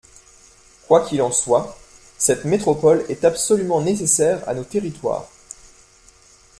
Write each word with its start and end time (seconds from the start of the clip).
Quoi 0.87 1.05
qu’il 1.05 1.21
en 1.21 1.29
soit, 1.31 1.77
cette 2.17 2.45
métropole 2.45 3.05
est 3.09 3.23
absolument 3.23 3.81
nécessaire 3.81 4.41
à 4.49 4.55
nos 4.55 4.63
territoires. 4.63 5.29